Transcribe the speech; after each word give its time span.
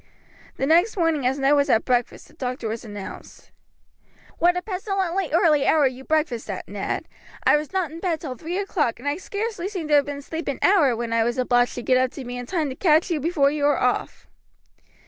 The 0.57 0.65
next 0.65 0.97
morning, 0.97 1.27
as 1.27 1.37
Ned 1.37 1.53
was 1.53 1.69
at 1.69 1.85
breakfast, 1.85 2.27
the 2.27 2.33
doctor 2.33 2.67
was 2.67 2.83
announced. 2.83 3.51
"What 4.39 4.57
a 4.57 4.63
pestilently 4.63 5.29
early 5.31 5.67
hour 5.67 5.85
you 5.85 6.03
breakfast 6.03 6.49
at, 6.49 6.67
Ned! 6.67 7.07
I 7.43 7.55
was 7.55 7.71
not 7.71 7.91
in 7.91 7.99
bed 7.99 8.19
till 8.21 8.33
three 8.33 8.57
o'clock, 8.57 8.97
and 8.97 9.07
I 9.07 9.17
scarcely 9.17 9.69
seemed 9.69 9.89
to 9.89 9.95
have 9.97 10.05
been 10.07 10.17
asleep 10.17 10.47
an 10.47 10.57
hour 10.63 10.95
when 10.95 11.13
I 11.13 11.23
was 11.23 11.37
obliged 11.37 11.75
to 11.75 11.83
get 11.83 11.97
up 11.97 12.09
to 12.13 12.25
be 12.25 12.35
in 12.35 12.47
time 12.47 12.69
to 12.69 12.75
catch 12.75 13.11
you 13.11 13.19
before 13.19 13.51
you 13.51 13.63
were 13.65 13.79
off." 13.79 14.27